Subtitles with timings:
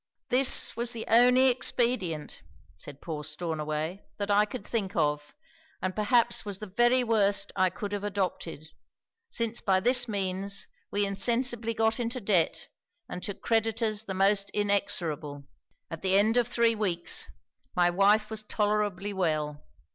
[0.29, 2.41] '"This was the only expedient,"
[2.75, 5.35] said poor Stornaway, "that I could think of,
[5.79, 8.67] and perhaps was the very worst I could have adopted;
[9.29, 12.67] since by this means we insensibly got into debt,
[13.07, 15.43] and to creditors the most inexorable.
[15.91, 17.29] '"At the end of three weeks,
[17.75, 19.67] my wife was tolerably well.